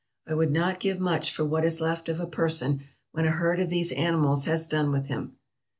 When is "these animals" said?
3.69-4.45